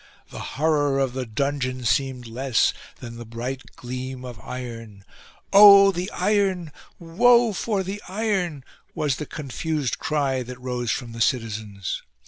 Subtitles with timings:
[0.31, 5.05] The horror of the dungeon seemed less than the bright gleam of iron."
[5.53, 6.71] Oh the iron!
[6.97, 8.63] Woe for the iron!"
[8.95, 12.01] was the confused cry that rose from the citizens.